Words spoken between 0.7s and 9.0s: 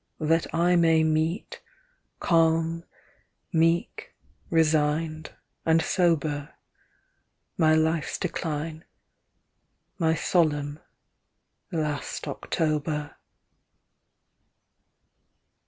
may meet, calm, meek, resigned, and sober. My life's decline—